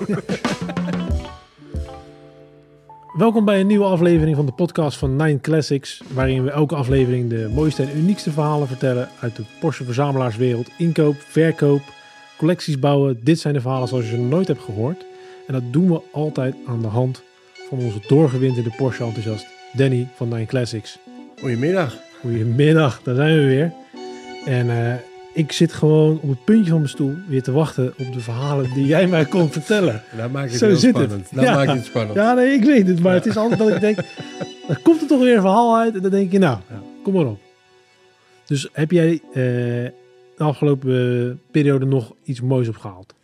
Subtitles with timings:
[3.16, 7.30] Welkom bij een nieuwe aflevering van de podcast van Nine Classics, waarin we elke aflevering
[7.30, 10.70] de mooiste en uniekste verhalen vertellen uit de Porsche verzamelaarswereld.
[10.78, 11.82] Inkoop, verkoop,
[12.38, 13.20] collecties bouwen.
[13.22, 15.04] Dit zijn de verhalen zoals je ze nooit hebt gehoord.
[15.46, 17.22] En dat doen we altijd aan de hand
[17.68, 20.98] van onze doorgewinterde Porsche enthousiast Danny van Nine Classics.
[21.40, 21.96] Goedemiddag.
[22.20, 23.72] Goedemiddag, daar zijn we weer.
[24.44, 24.94] En eh,
[25.34, 28.72] ik zit gewoon op het puntje van mijn stoel weer te wachten op de verhalen
[28.74, 30.02] die jij mij kon vertellen.
[30.16, 31.04] Daar maak je het Zo heel zit het.
[31.04, 31.34] spannend.
[31.34, 31.54] Daar Ja.
[31.54, 32.14] maak je het spannend.
[32.14, 33.96] Ja, nee, ik weet het, maar het is altijd dat ik denk,
[34.66, 36.82] dan komt er toch weer een verhaal uit en dan denk je, nou, Ja.
[37.02, 37.40] kom maar op.
[38.46, 39.92] Dus heb jij eh, de
[40.36, 43.14] afgelopen eh, periode nog iets moois opgehaald?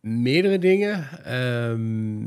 [0.00, 1.04] Meerdere dingen.
[1.24, 2.26] Ehm,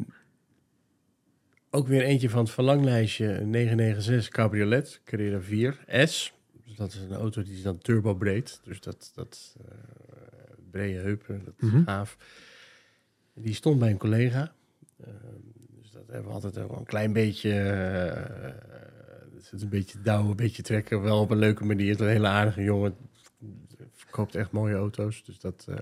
[1.69, 3.25] ook weer eentje van het verlanglijstje.
[3.25, 6.33] een 996 Cabriolet Carrera 4 S.
[6.71, 8.59] Dus dat is een auto die is dan turbo breed.
[8.63, 9.75] Dus dat, dat eh,
[10.71, 11.83] brede heupen, dat is Mhm.
[11.83, 12.17] gaaf.
[13.33, 14.53] Die stond bij een collega.
[15.03, 15.13] Ehm,
[15.81, 17.51] dus dat hebben we altijd wel een klein beetje...
[17.59, 18.53] eh,
[19.51, 21.01] het een beetje douwen, een beetje trekken.
[21.01, 22.01] Wel op een leuke manier.
[22.01, 22.95] Een hele aardige jongen.
[23.91, 25.23] Verkoopt echt mooie auto's.
[25.23, 25.65] Dus dat...
[25.69, 25.75] eh,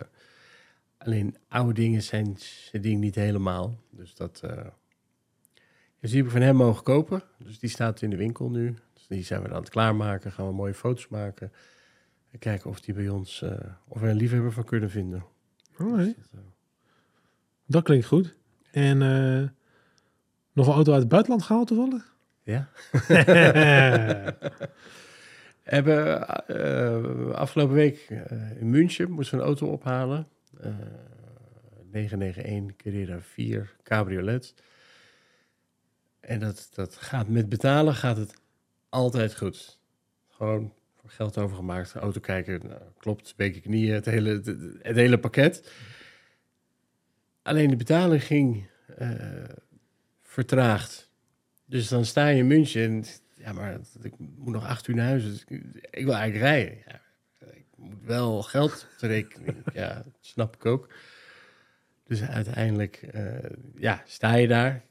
[0.98, 3.80] Alleen oude dingen zijn zijn ding niet helemaal.
[3.90, 4.40] Dus dat.
[6.00, 7.24] dus die heb ik van hem mogen kopen.
[7.38, 8.76] Dus die staat in de winkel nu.
[9.10, 10.32] Die zijn we dan aan het klaarmaken.
[10.32, 11.52] Gaan we mooie foto's maken.
[12.32, 13.42] En kijken of die bij ons.
[13.42, 13.52] eh,
[13.88, 15.26] of we een liefhebber van kunnen vinden.
[15.78, 16.40] Dus dat, eh,
[17.66, 18.36] Dat klinkt goed.
[18.72, 19.48] En eh,
[20.54, 22.16] nog een auto uit het buitenland gehaald toevallig?
[22.44, 22.70] ja.
[25.64, 26.28] hebben
[27.36, 28.10] afgelopen week
[28.60, 30.28] in München moesten we een auto ophalen.
[30.62, 30.70] Eh
[31.92, 34.54] 991 Carrera 4 Cabriolet.
[36.20, 38.34] En dat, dat gaat met betalen gaat het
[38.90, 39.80] altijd goed.
[40.30, 41.94] Gewoon voor geld overgemaakt.
[41.96, 44.46] Auto kijken, nou, klopt, beker knieën, het hele, het,
[44.82, 45.72] het hele pakket.
[47.42, 48.68] Alleen de betaling ging
[48.98, 49.10] eh,
[50.22, 51.12] vertraagd.
[51.66, 53.04] Dus dan sta je in München en
[53.36, 55.24] ja, maar ik moet nog acht uur naar huis.
[55.24, 56.78] Dus ik, ik wil eigenlijk rijden.
[56.88, 57.02] Ja,
[57.54, 59.58] ik moet wel geld op de rekening.
[59.74, 60.94] ja, dat snap ik ook.
[62.04, 64.84] Dus uiteindelijk, eh, ja, sta je daar.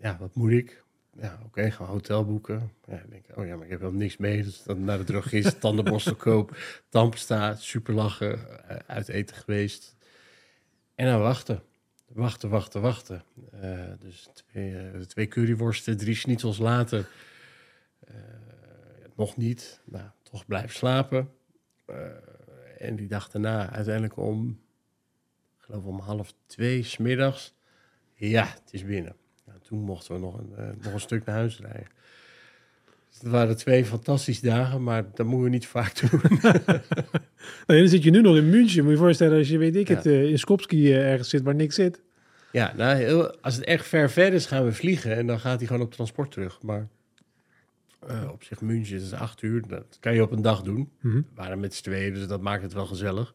[0.00, 0.82] Ja, wat moet ik?
[1.20, 2.72] Ja, oké, gaan hotel boeken.
[2.84, 4.42] Ja, denk, oh ja, maar ik heb wel niks mee.
[4.42, 6.56] Dus dan naar de drogist, tandenborstel koop,
[6.88, 9.96] tandpasta, super lachen, eh, uit eten geweest.
[10.94, 11.62] En dan wachten.
[12.06, 13.24] Wachten, wachten, wachten.
[13.50, 17.08] Eh, dus twee, eh, twee curryworsten, drie schnitzels later.
[19.16, 19.80] Nog niet.
[19.84, 21.30] Nou, toch blijven slapen.
[22.78, 24.60] En die dag daarna, uiteindelijk om,
[25.58, 27.54] geloof om half twee smiddags.
[28.14, 29.16] Ja, het is binnen.
[29.46, 31.86] Nou, toen mochten we nog een, eh, nog een stuk naar huis rijden.
[33.08, 36.20] Dus het waren twee fantastische dagen, maar dat moeten we niet vaak doen.
[37.66, 38.82] Nee, dan zit je nu nog in München.
[38.82, 39.94] Moet je voorstellen als je, weet ik Ja.
[39.94, 42.00] het, eh, in Skopski eh, ergens zit waar niks zit.
[42.52, 45.58] Ja, nou, heel, als het echt ver ver is, gaan we vliegen en dan gaat
[45.58, 46.62] hij gewoon op transport terug.
[46.62, 46.88] Maar
[48.30, 50.90] op zich, München is acht uur, dat kan je op een dag doen.
[51.00, 51.16] Mhm.
[51.16, 53.34] We waren met z'n tweeën, dus dat maakt het wel gezellig.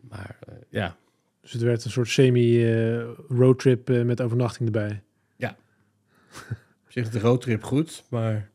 [0.00, 0.38] Maar
[0.68, 0.96] ja,
[1.40, 5.02] Dus het werd een soort semi-roadtrip met overnachting erbij.
[6.84, 8.50] Op zich de roadtrip goed, maar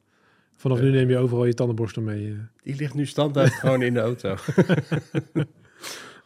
[0.55, 2.27] Vanaf nu neem je overal je tandenborstel mee.
[2.31, 2.33] eh.
[2.63, 4.35] die ligt nu standaard gewoon in de auto.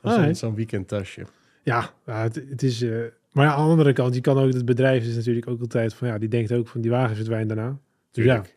[0.01, 1.25] Als zo'n weekendtasje.
[1.63, 2.81] Ja, ja, het, het is.
[2.81, 2.99] eh,
[3.31, 5.93] maar ja, aan de andere kant, je kan ook het bedrijf is natuurlijk ook altijd
[5.93, 7.69] van ja, die denkt ook van die wagen verdwijnt daarna.
[8.11, 8.55] Dus ja, Tuurlijk.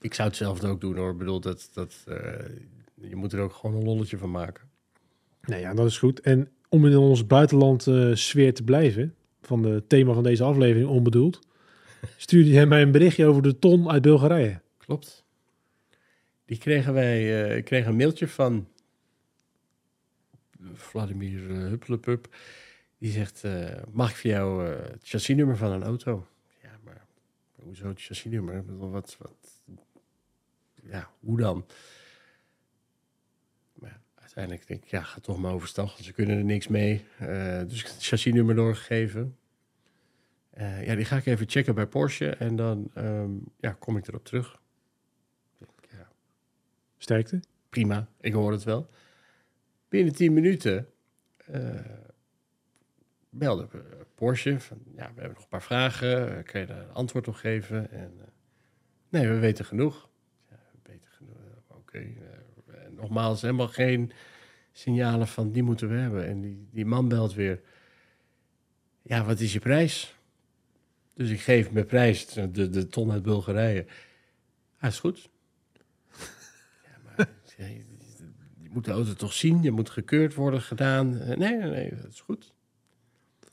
[0.00, 1.10] Ik zou hetzelfde ook doen hoor.
[1.10, 2.16] Ik bedoel, dat, dat, eh,
[2.94, 4.64] je moet er ook gewoon een lolletje van maken.
[5.44, 6.20] nee, ja, dat is goed.
[6.20, 10.88] En om in ons buitenland eh, sfeer te blijven, van het thema van deze aflevering
[10.88, 11.38] onbedoeld,
[12.16, 14.60] stuurde hij mij een berichtje over de ton uit Bulgarije.
[14.78, 15.24] Klopt.
[16.44, 18.68] Die kregen wij, eh, ik kreeg een mailtje van
[20.72, 22.34] Vladimir uh, Huppelepup.
[22.98, 26.26] Die zegt, eh, mag ik voor jou eh, het chassisnummer van een auto?
[26.62, 27.06] Ja, maar
[27.54, 28.64] hoezo het chassisnummer?
[28.78, 29.60] Wat, wat,
[30.82, 31.66] ja, hoe dan?
[34.34, 35.98] Uiteindelijk denk ik, ja, ga toch maar overstag.
[36.00, 37.04] Ze kunnen er niks mee.
[37.18, 39.36] Eh, dus ik heb het chassisnummer doorgegeven.
[40.52, 42.30] Eh, ja, die ga ik even checken bij Porsche.
[42.30, 44.60] En dan ehm, ja, kom ik erop terug.
[45.90, 46.08] Ja,
[46.98, 47.40] Sterkte.
[47.68, 48.90] prima, ik hoor het wel.
[49.88, 50.88] Binnen 10 minuten
[51.36, 51.80] eh,
[53.30, 53.68] belde
[54.14, 57.34] Porsche van, ja, we hebben nog een paar vragen, kan je daar een antwoord op
[57.34, 57.90] geven?
[57.90, 58.26] En, eh,
[59.08, 60.08] nee, we weten genoeg.
[60.50, 62.06] Ja, we weten genoeg, oké.
[62.90, 64.12] nogmaals, helemaal geen
[64.72, 66.26] signalen van, die moeten we hebben.
[66.26, 67.60] En die, die man belt weer,
[69.02, 70.20] ja, wat is je prijs?
[71.14, 73.86] Dus ik geef mijn prijs, de, de ton uit Bulgarije.
[74.78, 75.30] Ah, is goed.
[76.86, 77.84] ja, maar je,
[78.62, 81.18] je moet de auto toch zien, je moet gekeurd worden gedaan.
[81.18, 82.52] Eh, Nee, nee, nee, dat is goed.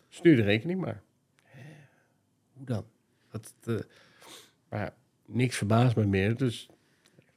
[0.09, 1.01] stuur de rekening maar.
[2.53, 2.85] Hoe dan?
[3.31, 3.75] Dat, eh,
[4.69, 4.93] maar
[5.25, 6.69] niks verbaast me meer, dus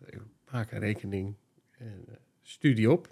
[0.04, 0.20] ik
[0.50, 1.34] maak een rekening
[1.78, 3.08] en eh, stuur die op.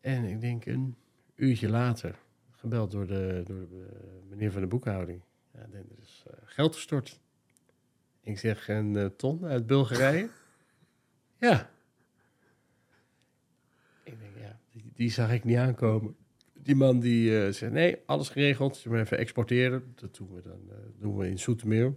[0.00, 0.96] En ik denk een
[1.34, 2.18] uurtje later,
[2.62, 5.22] gebeld door de, door de eh, meneer van de boekhouding.
[5.52, 7.20] Ja, er is eh, geld gestort.
[8.20, 10.28] Ik zeg, een eh, ton uit Bulgarije?
[11.46, 11.70] ja.
[14.02, 16.16] Ik denk, ja, die, die zag ik niet aankomen.
[16.52, 18.80] Die man die eh, zegt, nee, alles geregeld.
[18.80, 19.92] Je moet even exporteren.
[19.94, 21.94] Dat doen we dan doen we in Zoetermeer.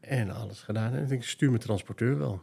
[0.00, 0.92] En alles gedaan.
[0.92, 2.42] En ik denk, stuur mijn transporteur wel.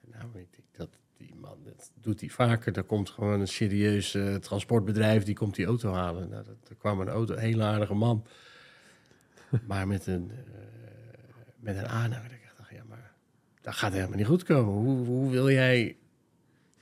[0.00, 2.76] Nou, ik denk dat die man, dat doet hij vaker.
[2.76, 6.28] Er komt gewoon een serieus eh, transportbedrijf, die komt die auto halen.
[6.28, 8.26] Nou, dat, er kwam een auto, een hele aardige man.
[9.68, 10.62] maar met een, eh,
[11.56, 12.32] met een aanhanger.
[12.32, 13.12] Ik dacht, ja, maar
[13.60, 14.74] dat gaat helemaal niet goed komen.
[14.74, 15.96] Hoe, hoe wil jij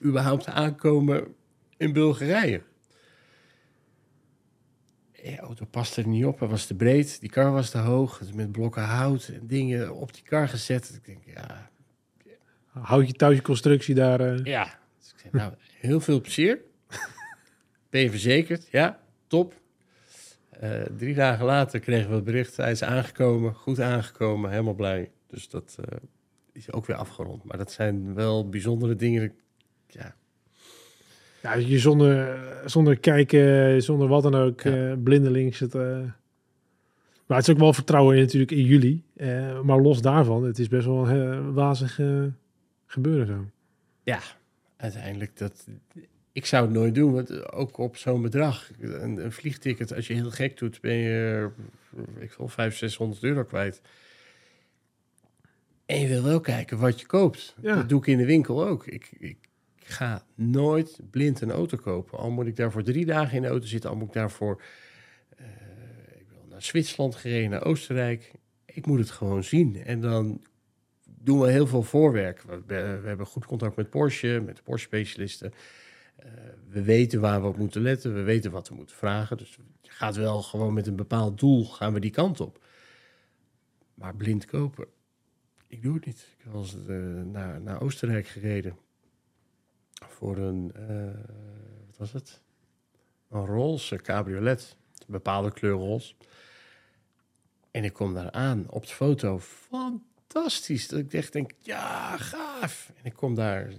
[0.05, 1.35] überhaupt aankomen
[1.76, 2.62] in Bulgarije?
[5.12, 8.20] De auto paste er niet op, hij was te breed, die kar was te hoog,
[8.35, 10.93] met blokken hout en dingen op die kar gezet.
[10.94, 11.70] Ik denk, ja,
[12.81, 14.21] Houd je touwtje constructie daar.
[14.21, 14.65] eh, ja.
[14.99, 16.59] Dus ik zei, nou, heel veel plezier.
[17.91, 18.69] Ben je verzekerd?
[18.71, 19.55] Ja, top.
[20.50, 25.11] Eh, drie dagen later kregen we het bericht, hij is aangekomen, goed aangekomen, helemaal blij.
[25.26, 25.97] Dus dat eh,
[26.53, 27.44] is ook weer afgerond.
[27.44, 29.32] Maar dat zijn wel bijzondere dingen.
[29.87, 30.15] Ja,
[31.43, 34.97] Ja, je zonder, zonder kijken, zonder wat dan ook, Ja.
[34.97, 35.59] blindelings.
[35.59, 35.75] Het,
[37.27, 39.05] maar het is ook wel vertrouwen in, natuurlijk in jullie.
[39.17, 42.00] Eh, maar los daarvan, het is best wel een wazig
[42.94, 43.50] gebeuren zo.
[44.02, 44.20] ja,
[44.76, 45.67] uiteindelijk dat...
[46.32, 48.70] Ik zou het nooit doen, want ook op zo'n bedrag.
[48.81, 51.50] Een, een vliegticket, als je heel gek doet, ben je
[52.19, 53.81] ik wil 500, 600 euro kwijt.
[55.87, 57.55] En je wil wel kijken wat je koopt.
[57.61, 57.75] Ja.
[57.75, 58.87] Dat doe ik in de winkel ook.
[58.87, 59.38] Ik, ik
[59.76, 62.19] ga nooit blind een auto kopen.
[62.19, 64.62] Al moet ik daarvoor drie dagen in de auto zitten, al moet ik daarvoor...
[65.37, 65.46] eh,
[66.19, 68.32] ik wil naar Zwitserland gereden, naar Oostenrijk.
[68.64, 69.85] Ik moet het gewoon zien.
[69.85, 70.44] En dan
[71.25, 72.43] doen we heel veel voorwerk.
[72.43, 75.53] We, we hebben goed contact met Porsche, met de Porsche-specialisten.
[76.17, 76.31] Eh,
[76.69, 78.15] we weten waar we op moeten letten.
[78.15, 79.37] We weten wat we moeten vragen.
[79.37, 82.62] Dus je gaat wel gewoon met een bepaald doel gaan we die kant op.
[83.94, 84.87] Maar blind kopen,
[85.67, 86.29] ik doe het niet.
[86.38, 88.77] Ik was eh, naar, naar Oostenrijk gereden.
[90.09, 91.20] Voor een, eh,
[91.87, 92.43] wat was het?
[93.31, 94.77] Een roze cabriolet.
[94.99, 96.15] Een bepaalde kleur roze.
[97.70, 99.38] En ik kom daar aan op de foto.
[99.38, 100.13] Fantastisch.
[100.34, 102.92] Dat ik echt denk, ja, gaaf.
[102.96, 103.70] En ik kom daar.
[103.70, 103.76] Ja,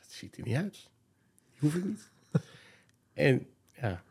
[0.00, 0.72] dat ziet er niet uit.
[0.72, 2.10] Die hoef ik niet.
[3.12, 3.46] en
[3.80, 4.02] ja,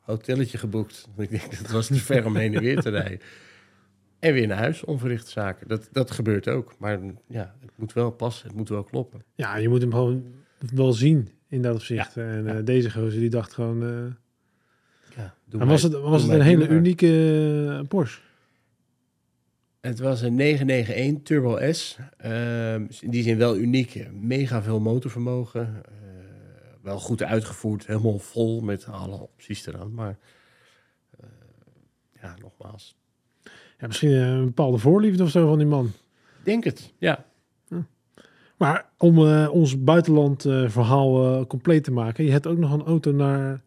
[0.00, 1.08] hotelletje geboekt.
[1.16, 3.20] Ik denk, dat was te ver om heen en weer te rijden.
[4.18, 5.68] En weer naar huis, onverrichte zaken.
[5.68, 6.74] Dat, dat gebeurt ook.
[6.78, 8.46] Maar ja, het moet wel passen.
[8.46, 9.24] Het moet wel kloppen.
[9.34, 10.34] Ja, je moet hem gewoon
[10.74, 12.16] wel zien in dat opzicht.
[12.16, 12.54] en ja.
[12.54, 13.82] eh, deze gozer die dacht gewoon...
[13.82, 18.20] eh, Ja, doe was het, was het een hele unieke eh, Porsche?
[19.84, 21.98] Het was een 991 Turbo S.
[22.16, 24.08] Ehm, in die zin wel uniek.
[24.12, 25.82] Mega veel motorvermogen.
[25.84, 25.92] Eh,
[26.82, 27.86] wel goed uitgevoerd.
[27.86, 29.94] Helemaal vol met alle opties eraan.
[29.94, 30.18] Maar
[31.20, 31.28] eh,
[32.22, 32.96] ja, nogmaals.
[33.78, 35.90] Ja, misschien eh, een bepaalde voorliefde of zo van die man.
[36.42, 36.92] Denk het.
[36.98, 37.24] Ja.
[38.56, 42.84] Maar om eh, ons buitenland eh, verhaal compleet te maken, je hebt ook nog een
[42.84, 43.62] auto naar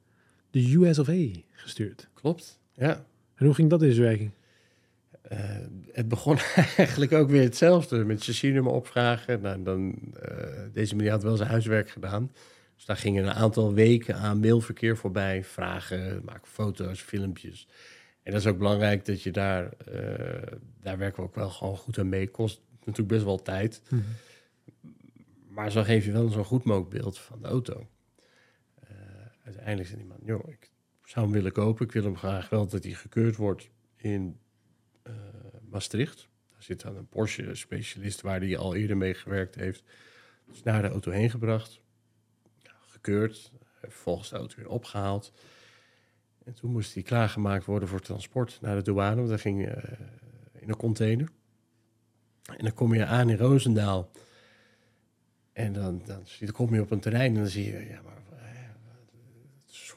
[0.52, 2.10] de US of A gestuurd.
[2.14, 2.60] Klopt.
[2.74, 3.06] Ja.
[3.36, 4.32] En hoe ging dat in zijn werking?
[5.30, 5.40] Eh,
[5.98, 6.38] het begon
[6.77, 8.06] eigenlijk ook weer hetzelfde.
[8.06, 9.42] Met chassisnummer opvragen.
[9.42, 12.32] Nou, dan, eh, deze meneer had wel zijn huiswerk gedaan.
[12.75, 15.44] Dus daar gingen een aantal weken aan mailverkeer voorbij.
[15.44, 17.68] Vragen, maken foto's, filmpjes.
[18.24, 19.70] En dat is ook belangrijk dat je daar...
[19.72, 22.27] eh, daar werken we ook wel gewoon goed aan mee.
[22.27, 23.82] Kost natuurlijk best wel tijd.
[25.50, 27.88] Maar zo geef je wel een zo goed mogelijk beeld van de auto.
[28.80, 28.96] Eh,
[29.44, 30.70] uiteindelijk zei die man, joh, ik
[31.04, 31.86] zou hem willen kopen.
[31.86, 34.39] Ik wil hem graag wel dat hij gekeurd wordt in
[35.78, 36.28] Maastricht.
[36.52, 39.84] Daar zit dan een Porsche-specialist waar hij al eerder mee gewerkt heeft.
[40.46, 41.82] Dus naar de auto heen gebracht.
[42.88, 43.52] Gekeurd.
[43.80, 45.34] Vervolgens de auto weer opgehaald.
[46.46, 49.16] En toen moest hij klaargemaakt worden voor transport naar de douane.
[49.16, 49.84] Want dat ging eh,
[50.54, 51.30] in een container.
[52.44, 54.12] En dan kom je aan in Roosendaal.
[55.54, 57.88] En dan, dan, dan kom je op een terrein en dan zie je...
[57.90, 58.22] Ja, maar,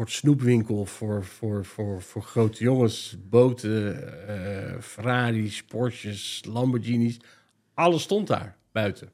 [0.01, 3.17] soort snoepwinkel voor, voor, voor, voor grote jongens.
[3.29, 7.21] Boten, eh, Ferraris, Porsches, Lamborghinis.
[7.75, 9.11] Alles stond daar buiten.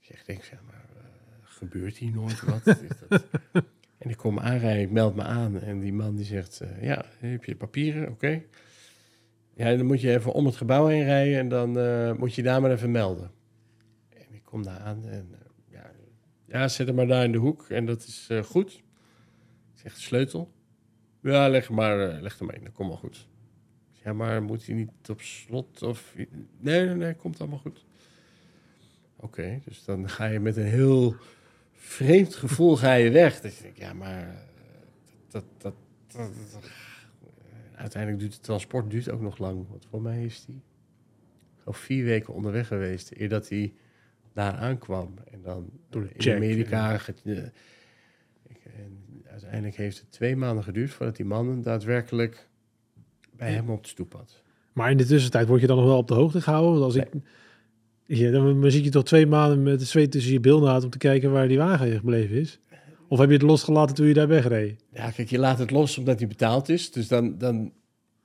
[0.00, 1.04] Ik zeg, denk, maar eh,
[1.42, 2.62] gebeurt hier nooit wat?
[3.98, 5.60] En ik kom aanrijden, ik meld me aan.
[5.60, 8.08] En die man die zegt, eh, ja, heb je papieren?
[8.08, 8.42] Oké.
[9.54, 12.60] Ja, dan moet je even om het gebouw heen rijden en dan moet je daar
[12.60, 13.30] maar even melden.
[14.08, 15.34] En ik kom daar aan en
[15.68, 15.90] ja,
[16.46, 18.82] ja, zet hem maar daar in de hoek en dat is goed.
[19.82, 20.52] Zeg, de sleutel?
[21.22, 23.28] Ja, leg, maar, eh, leg er maar in, dat komt wel goed.
[24.04, 25.82] Ja, maar moet hij niet op slot?
[25.82, 26.14] Of...
[26.58, 27.84] Nee, nee, nee, komt allemaal goed.
[29.16, 31.16] Oké, dus dan ga je met een heel
[31.72, 33.40] vreemd gevoel ga je weg.
[33.40, 34.34] Dat je denkt, ja, maar eh,
[35.28, 35.74] dat, dat,
[36.06, 36.70] dat, dat-
[37.74, 39.68] uiteindelijk duurt het transport duurt ook nog lang.
[39.68, 40.62] Want voor mij is die
[41.64, 43.74] al vier weken onderweg geweest eer dat hij
[44.32, 45.14] daar aankwam.
[45.30, 47.00] En dan Door in check, Amerika.
[47.24, 47.42] eh,
[48.76, 52.48] en uiteindelijk heeft het twee maanden geduurd voordat die man daadwerkelijk
[53.36, 53.54] bij Ja.
[53.56, 54.42] hem op de stoep had.
[54.72, 56.72] Maar in de tussentijd word je dan nog wel op de hoogte gehouden.
[56.80, 57.08] Want als ik,
[58.06, 60.98] ja, dan, zit je toch twee maanden met de zweet tussen je bilnaad om te
[60.98, 62.58] kijken waar die wagen gebleven is.
[63.08, 64.84] Of heb je het losgelaten toen je daar wegreed?
[64.92, 66.90] Ja, kijk, je laat het los omdat hij betaald is.
[66.92, 67.72] Dus dan, dan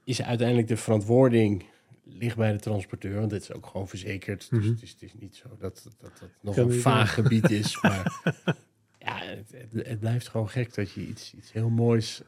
[0.04, 1.66] is uiteindelijk de verantwoording
[2.04, 3.16] ligt bij de transporteur.
[3.20, 4.50] Want dit is ook gewoon verzekerd.
[4.50, 4.70] Dus Mhm.
[4.70, 7.82] het, is, het is niet zo dat dat, dat, nog Kan een vaag gebied is.
[7.82, 8.22] Maar
[9.08, 12.22] ja, het, het, het blijft gewoon gek dat je iets, iets heel moois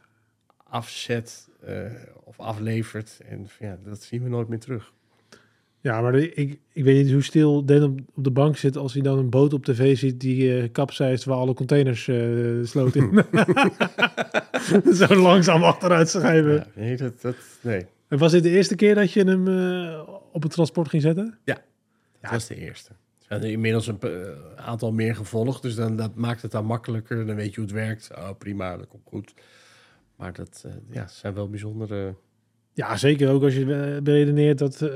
[0.63, 1.91] afzet eh,
[2.24, 3.19] of aflevert.
[3.25, 4.93] En ja, dat zien we nooit meer terug.
[5.81, 8.93] Ja, maar ik, ik weet niet hoe stil Den op, op de bank zit als
[8.93, 12.95] hij dan een boot op tv ziet die eh kapseist waar alle containers de sloot
[12.95, 13.24] in.
[15.07, 16.53] Zo langzaam achteruit schrijven.
[16.53, 19.48] Ja, nee, dat, dat, nee, En was dit de eerste keer dat je hem
[20.31, 21.38] op het transport ging zetten?
[21.43, 22.91] dat was de eerste.
[23.29, 24.09] Zijn er inmiddels een eh,
[24.55, 27.25] aantal meer gevolgd, dus dan, dat maakt het dan makkelijker.
[27.25, 28.09] Dan weet je hoe het werkt.
[28.15, 29.33] Oh, prima, dat komt goed.
[30.15, 32.15] Maar dat eh, ja, zijn wel bijzondere...
[32.74, 34.89] Ja, zeker ook als je eh, beredeneert dat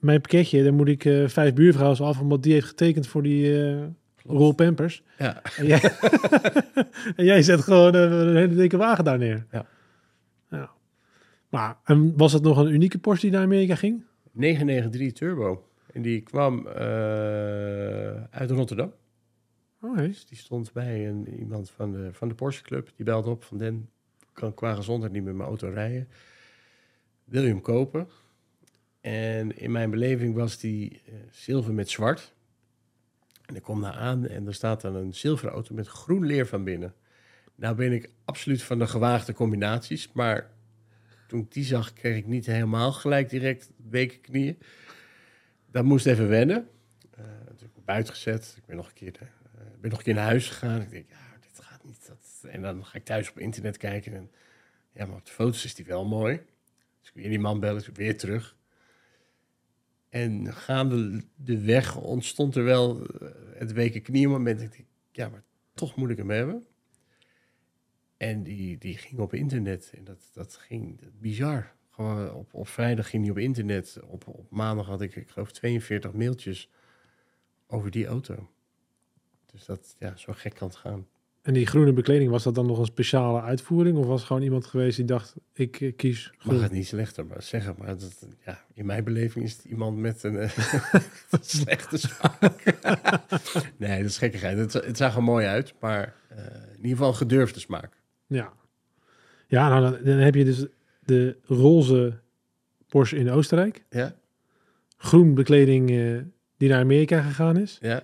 [0.00, 3.82] mijn pakketje, daar moet ik vijf buurvrouwen af, omdat die heeft getekend voor die eh
[4.26, 5.02] rol pampers.
[5.18, 5.80] Ja, En jij,
[7.16, 9.46] en jij zet gewoon een hele dikke wagen daar neer.
[9.50, 9.66] Ja.
[10.50, 10.70] ja.
[11.48, 14.04] Maar en was het nog een unieke Porsche die naar Amerika ging?
[14.32, 15.68] 993 Turbo.
[15.94, 18.92] En die kwam eh, uit Rotterdam.
[19.80, 20.08] Oh, nee.
[20.08, 22.90] Dus die stond bij een, iemand van de, van de Porsche Club.
[22.96, 23.90] Die belde op van Den,
[24.32, 26.08] kan qua gezondheid niet met mijn auto rijden.
[27.24, 28.08] Wil je hem kopen?
[29.00, 32.34] En in mijn beleving was die eh, zilver met zwart.
[33.46, 36.46] En ik kom daar aan en er staat dan een zilveren auto met groen leer
[36.46, 36.94] van binnen.
[37.54, 40.50] Nou ben ik absoluut van de gewaagde combinaties, maar
[41.26, 44.58] toen ik die zag, kreeg ik niet helemaal gelijk direct weken knieën.
[45.74, 46.68] Dat moest even wennen.
[47.10, 48.54] Eh toen heb ik buiten gezet.
[48.56, 50.80] Ik ben nog een keer, eh, ben nog een keer naar huis gegaan.
[50.80, 52.06] Ik denk, ja, dit gaat niet.
[52.06, 52.50] Dat...
[52.50, 54.14] En dan ga ik thuis op internet kijken.
[54.14, 54.30] En
[54.92, 56.40] ja, maar op de foto's is die wel mooi.
[57.00, 58.56] Dus ik weer die man bellen, ik weer terug.
[60.08, 64.60] En gaande de weg ontstond er wel eh, het weken kniemoment.
[64.60, 66.66] Ik denk, ja, maar toch moet ik hem hebben.
[68.16, 69.92] En die, die ging op internet.
[69.96, 71.74] En dat, dat ging bizar.
[71.94, 73.98] Gewoon op, op vrijdag ging die op internet.
[74.06, 76.70] Op, op maandag had ik, ik geloof, 42 mailtjes
[77.66, 78.48] over die auto.
[79.52, 81.06] Dus dat, ja, zo gek kan het gaan.
[81.42, 83.96] En die groene bekleding, was dat dan nog een speciale uitvoering?
[83.96, 86.54] Of was het gewoon iemand geweest die dacht, ik eh, kies groen?
[86.54, 89.96] mag het niet slechter maar zeggen, maar dat, ja, in mijn beleving is het iemand
[89.96, 90.50] met een, eh,
[91.40, 92.64] slechte smaak.
[93.76, 94.58] nee, dat is gekkigheid.
[94.58, 98.02] Het, het zag er mooi uit, maar eh, in ieder geval een gedurfde smaak.
[98.26, 98.52] Ja.
[99.46, 100.66] Ja, nou dan, dan heb je dus
[101.06, 102.18] de roze
[102.88, 103.84] Porsche in Oostenrijk.
[103.90, 104.14] Ja,
[104.96, 106.16] Groen bekleding eh,
[106.56, 107.78] die naar Amerika gegaan is.
[107.80, 108.02] ja.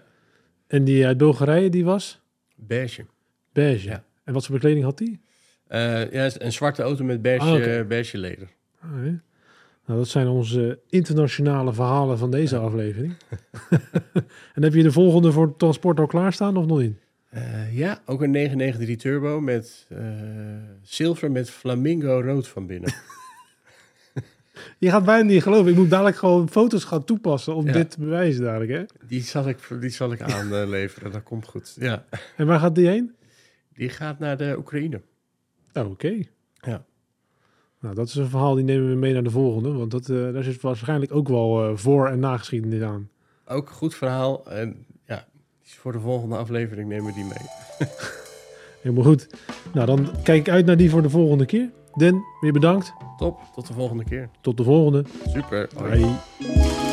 [0.66, 2.20] En die uit Bulgarije, die was
[2.54, 3.04] Beige.
[3.52, 3.88] beige.
[3.88, 4.04] Ja.
[4.24, 5.20] En wat voor bekleding had die?
[5.66, 8.48] Eh, ja, een zwarte auto met beige, Ah, eh, beige leder.
[8.80, 8.90] Ah.
[9.86, 13.14] Nou, dat zijn onze internationale verhalen van deze aflevering.
[14.54, 16.98] en heb je de volgende voor transport al klaarstaan of nog niet?
[17.30, 19.98] Eh, ja, ook een 993 Turbo met eh,
[20.82, 22.92] zilver met flamingo rood van binnen.
[24.78, 25.70] Je gaat bijna niet geloven.
[25.70, 27.72] Ik moet dadelijk gewoon foto's gaan toepassen om Ja.
[27.72, 28.70] dit te bewijzen dadelijk.
[28.70, 28.84] Hè?
[29.08, 31.76] Die zal ik, die zal ik aanleveren, dat komt goed.
[31.80, 32.04] Ja.
[32.36, 33.14] En waar gaat die heen?
[33.74, 35.00] Die gaat naar de Oekraïne.
[35.72, 36.22] Oh, oké.
[36.60, 36.84] Ja.
[37.80, 39.72] Nou, dat is een verhaal die nemen we mee naar de volgende.
[39.72, 43.08] Want dat, eh, daar zit waarschijnlijk ook wel eh, voor- en nageschiedenis aan.
[43.46, 44.50] Ook een goed verhaal.
[44.50, 44.86] En
[45.78, 47.48] voor de volgende aflevering nemen we die mee.
[48.82, 49.26] Helemaal goed.
[49.72, 51.70] Nou, dan kijk ik uit naar die voor de volgende keer.
[51.94, 52.92] Den, weer bedankt.
[53.16, 54.28] Top, tot de volgende keer.
[54.40, 55.04] Tot de volgende.
[55.26, 55.68] Super.
[55.76, 56.00] Hoi.
[56.00, 56.89] Bye.